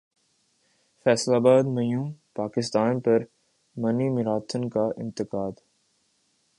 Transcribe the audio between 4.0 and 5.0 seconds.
marathon کا